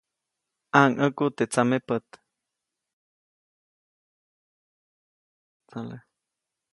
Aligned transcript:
ʼMaŋʼäku 0.73 1.25
teʼ 1.37 1.47
tsamepät. 1.51 2.07